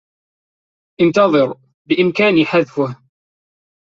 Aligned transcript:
انتظر. 1.01 1.53
بإمكاني 1.89 2.45
حذفه. 2.45 2.95